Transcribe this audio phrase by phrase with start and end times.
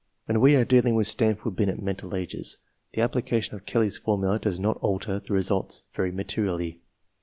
[0.27, 4.39] /When we are dealing with Stanford Binet mental ages, / the application of Kelley's formula
[4.39, 5.31] does not alter the!
[5.35, 6.81] results very materially.